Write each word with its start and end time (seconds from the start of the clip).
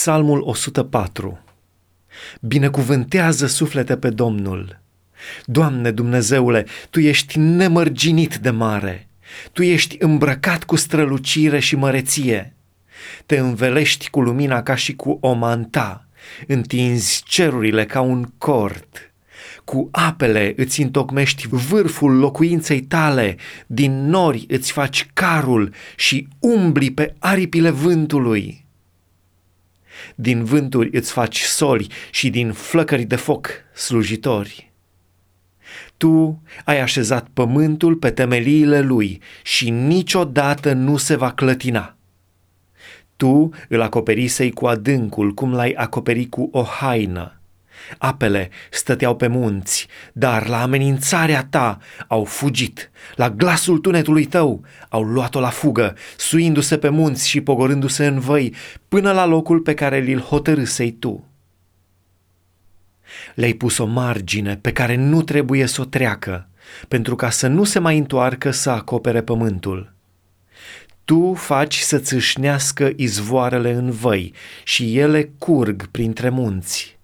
Psalmul 0.00 0.40
104 0.44 1.38
Binecuvântează 2.40 3.46
suflete 3.46 3.96
pe 3.96 4.10
Domnul. 4.10 4.80
Doamne 5.44 5.90
Dumnezeule, 5.90 6.66
Tu 6.90 7.00
ești 7.00 7.38
nemărginit 7.38 8.36
de 8.36 8.50
mare, 8.50 9.08
Tu 9.52 9.62
ești 9.62 9.96
îmbrăcat 9.98 10.64
cu 10.64 10.76
strălucire 10.76 11.58
și 11.58 11.76
măreție. 11.76 12.54
Te 13.26 13.38
învelești 13.38 14.10
cu 14.10 14.20
lumina 14.20 14.62
ca 14.62 14.74
și 14.74 14.94
cu 14.94 15.18
o 15.20 15.32
manta, 15.32 16.08
întinzi 16.46 17.22
cerurile 17.24 17.84
ca 17.84 18.00
un 18.00 18.24
cort. 18.38 19.12
Cu 19.64 19.88
apele 19.92 20.52
îți 20.56 20.82
întocmești 20.82 21.46
vârful 21.48 22.12
locuinței 22.18 22.80
tale, 22.80 23.36
din 23.66 24.06
nori 24.06 24.44
îți 24.48 24.72
faci 24.72 25.08
carul 25.12 25.72
și 25.96 26.28
umbli 26.38 26.90
pe 26.90 27.14
aripile 27.18 27.70
vântului 27.70 28.68
din 30.14 30.44
vânturi 30.44 30.96
îți 30.96 31.12
faci 31.12 31.40
soli 31.40 31.86
și 32.10 32.30
din 32.30 32.52
flăcări 32.52 33.04
de 33.04 33.16
foc 33.16 33.50
slujitori. 33.74 34.72
Tu 35.96 36.42
ai 36.64 36.80
așezat 36.80 37.28
pământul 37.32 37.94
pe 37.94 38.10
temeliile 38.10 38.80
lui 38.80 39.20
și 39.42 39.70
niciodată 39.70 40.72
nu 40.72 40.96
se 40.96 41.16
va 41.16 41.32
clătina. 41.32 41.96
Tu 43.16 43.50
îl 43.68 43.80
acoperisei 43.80 44.50
cu 44.50 44.66
adâncul 44.66 45.32
cum 45.32 45.54
l-ai 45.54 45.72
acoperit 45.72 46.30
cu 46.30 46.48
o 46.52 46.62
haină 46.62 47.39
Apele 47.98 48.50
stăteau 48.70 49.16
pe 49.16 49.26
munți, 49.26 49.86
dar 50.12 50.48
la 50.48 50.62
amenințarea 50.62 51.46
ta 51.50 51.78
au 52.06 52.24
fugit. 52.24 52.90
La 53.14 53.30
glasul 53.30 53.78
tunetului 53.78 54.24
tău 54.24 54.64
au 54.88 55.02
luat-o 55.02 55.40
la 55.40 55.50
fugă, 55.50 55.96
suindu-se 56.16 56.78
pe 56.78 56.88
munți 56.88 57.28
și 57.28 57.40
pogorându-se 57.40 58.06
în 58.06 58.18
văi, 58.18 58.54
până 58.88 59.12
la 59.12 59.24
locul 59.24 59.60
pe 59.60 59.74
care 59.74 59.98
li-l 59.98 60.20
hotărâsei 60.20 60.92
tu. 60.92 61.24
Le-ai 63.34 63.52
pus 63.52 63.78
o 63.78 63.86
margine 63.86 64.56
pe 64.56 64.72
care 64.72 64.94
nu 64.96 65.22
trebuie 65.22 65.66
să 65.66 65.80
o 65.80 65.84
treacă, 65.84 66.48
pentru 66.88 67.16
ca 67.16 67.30
să 67.30 67.46
nu 67.46 67.64
se 67.64 67.78
mai 67.78 67.98
întoarcă 67.98 68.50
să 68.50 68.70
acopere 68.70 69.22
pământul. 69.22 69.94
Tu 71.04 71.34
faci 71.34 71.78
să 71.78 71.98
țâșnească 71.98 72.92
izvoarele 72.96 73.72
în 73.72 73.90
văi 73.90 74.34
și 74.64 74.98
ele 74.98 75.30
curg 75.38 75.86
printre 75.86 76.28
munți. 76.28 76.98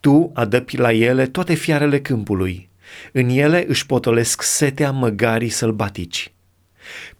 Tu 0.00 0.30
adăpi 0.34 0.76
la 0.76 0.92
ele 0.92 1.26
toate 1.26 1.54
fiarele 1.54 2.00
câmpului. 2.00 2.68
În 3.12 3.28
ele 3.28 3.64
își 3.68 3.86
potolesc 3.86 4.42
setea 4.42 4.90
măgarii 4.90 5.48
sălbatici. 5.48 6.32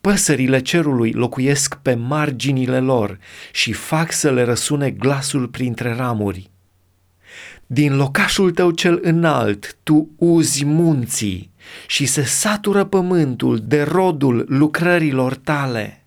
Păsările 0.00 0.60
cerului 0.60 1.12
locuiesc 1.12 1.74
pe 1.74 1.94
marginile 1.94 2.80
lor 2.80 3.18
și 3.52 3.72
fac 3.72 4.12
să 4.12 4.30
le 4.30 4.42
răsune 4.42 4.90
glasul 4.90 5.48
printre 5.48 5.94
ramuri. 5.94 6.50
Din 7.66 7.96
locașul 7.96 8.50
tău 8.50 8.70
cel 8.70 8.98
înalt 9.02 9.76
tu 9.82 10.08
uzi 10.16 10.64
munții 10.64 11.50
și 11.86 12.06
se 12.06 12.22
satură 12.22 12.84
pământul 12.84 13.58
de 13.58 13.82
rodul 13.82 14.44
lucrărilor 14.48 15.34
tale. 15.34 16.05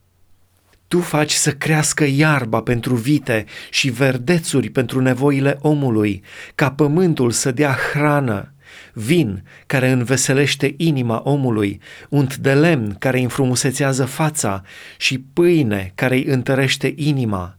Tu 0.90 1.00
faci 1.00 1.32
să 1.32 1.52
crească 1.52 2.06
iarba 2.06 2.62
pentru 2.62 2.95
vite 2.95 3.45
și 3.70 3.90
verdețuri 3.90 4.70
pentru 4.70 5.02
nevoile 5.02 5.58
omului, 5.62 6.23
ca 6.56 6.72
pământul 6.72 7.32
să 7.32 7.52
dea 7.52 7.78
hrană, 7.92 8.54
vin 8.94 9.44
care 9.66 9.90
înveselește 9.90 10.73
inima 10.78 11.22
omului, 11.23 11.82
unt 12.10 12.38
de 12.38 12.54
lemn 12.54 12.95
care 13.00 13.17
îi 13.17 13.23
înfrumusețează 13.23 14.06
fața 14.06 14.64
și 14.98 15.20
pâine 15.34 15.92
care 15.95 16.16
îi 16.16 16.23
întărește 16.23 16.94
inima. 16.95 17.58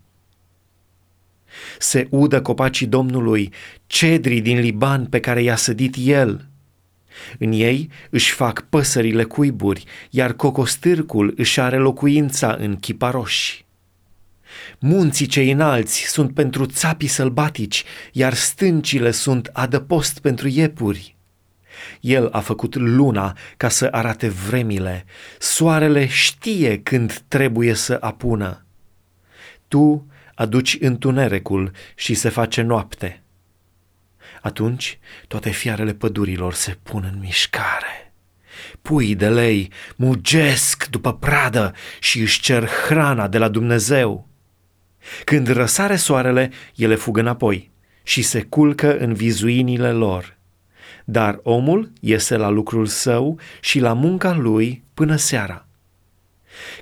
Se 1.78 2.06
udă 2.10 2.42
copacii 2.42 2.86
Domnului, 2.86 3.52
cedrii 3.86 4.40
din 4.40 4.60
Liban 4.60 5.06
pe 5.06 5.20
care 5.20 5.42
i-a 5.42 5.56
sădit 5.56 5.94
el– 5.98 6.44
în 7.38 7.52
ei 7.52 7.90
își 8.10 8.32
fac 8.32 8.66
păsările 8.68 9.24
cuiburi, 9.24 9.84
iar 10.10 10.32
cocostârcul 10.32 11.34
își 11.36 11.60
are 11.60 11.76
locuința 11.76 12.56
în 12.58 12.76
chiparoși. 12.76 13.64
Munții 14.78 15.26
cei 15.26 15.50
înalți 15.50 15.98
sunt 15.98 16.34
pentru 16.34 16.66
țapii 16.66 17.08
sălbatici, 17.08 17.84
iar 18.12 18.34
stâncile 18.34 19.10
sunt 19.10 19.50
adăpost 19.52 20.18
pentru 20.18 20.48
iepuri. 20.48 21.16
El 22.00 22.28
a 22.32 22.40
făcut 22.40 22.74
luna 22.74 23.36
ca 23.56 23.68
să 23.68 23.88
arate 23.90 24.28
vremile, 24.28 25.04
soarele 25.38 26.06
știe 26.06 26.78
când 26.78 27.22
trebuie 27.28 27.74
să 27.74 27.96
apună. 28.00 28.64
Tu 29.68 30.06
aduci 30.34 30.76
întunericul 30.80 31.70
și 31.94 32.14
se 32.14 32.28
face 32.28 32.62
noapte. 32.62 33.22
Atunci 34.42 34.98
toate 35.26 35.50
fiarele 35.50 35.94
pădurilor 35.94 36.54
se 36.54 36.78
pun 36.82 37.10
în 37.12 37.18
mișcare. 37.20 38.12
Pui 38.82 39.14
de 39.14 39.28
lei 39.28 39.72
mugesc 39.96 40.86
după 40.86 41.14
pradă 41.14 41.74
și 42.00 42.20
își 42.20 42.40
cer 42.40 42.68
hrana 42.86 43.28
de 43.28 43.38
la 43.38 43.48
Dumnezeu. 43.48 44.28
Când 45.24 45.48
răsare 45.48 45.96
soarele, 45.96 46.50
ele 46.76 46.94
fug 46.94 47.16
înapoi 47.16 47.70
și 48.02 48.22
se 48.22 48.42
culcă 48.42 48.98
în 48.98 49.14
vizuinile 49.14 49.92
lor. 49.92 50.38
Dar 51.04 51.40
omul 51.42 51.92
iese 52.00 52.36
la 52.36 52.48
lucrul 52.48 52.86
său 52.86 53.38
și 53.60 53.78
la 53.78 53.92
munca 53.92 54.32
lui 54.32 54.84
până 54.94 55.16
seara. 55.16 55.66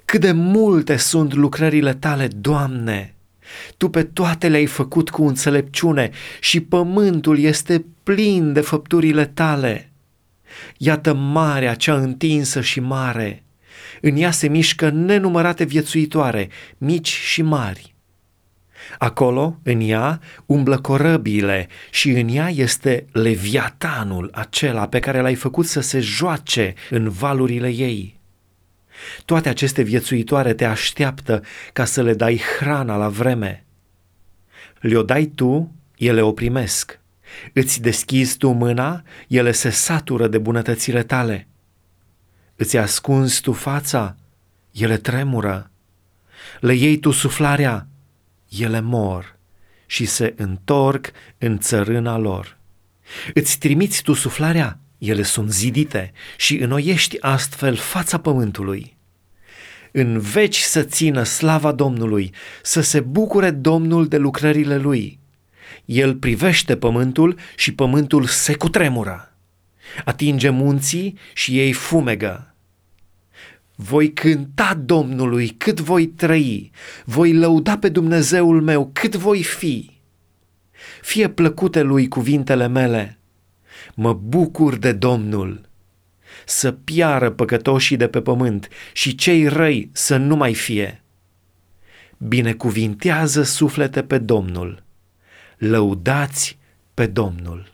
Cât 0.04 0.20
de 0.20 0.32
multe 0.32 0.96
sunt 0.96 1.34
lucrările 1.34 1.94
tale, 1.94 2.26
Doamne! 2.26 3.17
Tu 3.76 3.88
pe 3.88 4.02
toate 4.02 4.48
le-ai 4.48 4.66
făcut 4.66 5.10
cu 5.10 5.24
înțelepciune 5.24 6.10
și 6.40 6.60
pământul 6.60 7.38
este 7.38 7.84
plin 8.02 8.52
de 8.52 8.60
făpturile 8.60 9.26
tale. 9.26 9.92
Iată 10.76 11.14
marea 11.14 11.74
cea 11.74 11.94
întinsă 11.94 12.60
și 12.60 12.80
mare. 12.80 13.42
În 14.00 14.16
ea 14.16 14.30
se 14.30 14.48
mișcă 14.48 14.90
nenumărate 14.90 15.64
viețuitoare, 15.64 16.48
mici 16.78 17.08
și 17.08 17.42
mari. 17.42 17.94
Acolo, 18.98 19.58
în 19.62 19.80
ea, 19.80 20.20
umblă 20.46 20.78
corăbiile 20.78 21.68
și 21.90 22.10
în 22.10 22.28
ea 22.28 22.48
este 22.48 23.06
leviatanul 23.12 24.30
acela 24.32 24.88
pe 24.88 24.98
care 24.98 25.20
l-ai 25.20 25.34
făcut 25.34 25.66
să 25.66 25.80
se 25.80 26.00
joace 26.00 26.74
în 26.90 27.08
valurile 27.08 27.68
ei. 27.68 28.17
Toate 29.24 29.48
aceste 29.48 29.82
viețuitoare 29.82 30.54
te 30.54 30.64
așteaptă 30.64 31.42
ca 31.72 31.84
să 31.84 32.02
le 32.02 32.14
dai 32.14 32.40
hrana 32.58 32.96
la 32.96 33.08
vreme. 33.08 33.64
Le-o 34.80 35.02
dai 35.02 35.24
tu, 35.24 35.74
ele 35.96 36.20
o 36.20 36.32
primesc. 36.32 37.00
Îți 37.52 37.80
deschizi 37.80 38.36
tu 38.36 38.50
mâna, 38.50 39.02
ele 39.28 39.52
se 39.52 39.70
satură 39.70 40.28
de 40.28 40.38
bunătățile 40.38 41.02
tale. 41.02 41.48
Îți 42.56 42.76
ascunzi 42.76 43.40
tu 43.40 43.52
fața, 43.52 44.16
ele 44.72 44.96
tremură. 44.96 45.70
Le 46.60 46.74
iei 46.74 46.98
tu 46.98 47.10
suflarea, 47.10 47.86
ele 48.48 48.80
mor 48.80 49.36
și 49.86 50.04
se 50.04 50.34
întorc 50.36 51.10
în 51.38 51.58
țărâna 51.58 52.16
lor. 52.18 52.56
Îți 53.34 53.58
trimiți 53.58 54.02
tu 54.02 54.12
suflarea, 54.12 54.78
ele 54.98 55.22
sunt 55.22 55.52
zidite 55.52 56.12
și 56.36 56.56
înnoiești 56.56 57.20
astfel 57.20 57.76
fața 57.76 58.18
pământului. 58.18 58.96
În 59.92 60.18
veci 60.18 60.58
să 60.58 60.82
țină 60.82 61.22
slava 61.22 61.72
Domnului, 61.72 62.32
să 62.62 62.80
se 62.80 63.00
bucure 63.00 63.50
Domnul 63.50 64.06
de 64.06 64.16
lucrările 64.16 64.76
lui. 64.76 65.18
El 65.84 66.14
privește 66.14 66.76
pământul 66.76 67.38
și 67.56 67.74
pământul 67.74 68.24
se 68.24 68.54
cutremură. 68.54 69.32
Atinge 70.04 70.48
munții 70.48 71.18
și 71.34 71.58
ei 71.58 71.72
fumegă. 71.72 72.54
Voi 73.74 74.12
cânta 74.12 74.74
Domnului 74.74 75.48
cât 75.48 75.80
voi 75.80 76.06
trăi, 76.06 76.70
voi 77.04 77.32
lăuda 77.32 77.78
pe 77.78 77.88
Dumnezeul 77.88 78.62
meu 78.62 78.90
cât 78.92 79.14
voi 79.14 79.42
fi. 79.42 79.90
Fie 81.02 81.28
plăcute 81.28 81.82
lui 81.82 82.08
cuvintele 82.08 82.68
mele, 82.68 83.17
mă 83.94 84.12
bucur 84.12 84.76
de 84.76 84.92
Domnul. 84.92 85.68
Să 86.44 86.72
piară 86.72 87.30
păcătoșii 87.30 87.96
de 87.96 88.08
pe 88.08 88.20
pământ 88.20 88.68
și 88.92 89.14
cei 89.14 89.46
răi 89.46 89.90
să 89.92 90.16
nu 90.16 90.36
mai 90.36 90.54
fie. 90.54 91.02
Binecuvintează 92.18 93.42
suflete 93.42 94.02
pe 94.02 94.18
Domnul. 94.18 94.82
Lăudați 95.58 96.58
pe 96.94 97.06
Domnul. 97.06 97.70